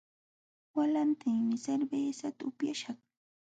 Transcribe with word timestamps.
Walantinmi 0.75 1.55
cervezata 1.63 2.41
upyaśhaq 2.49 2.97